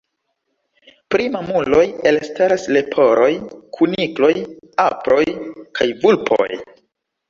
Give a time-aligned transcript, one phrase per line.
[1.15, 3.31] Pri mamuloj elstaras leporoj,
[3.79, 4.33] kunikloj,
[4.91, 5.25] aproj
[5.83, 6.53] kaj vulpoj.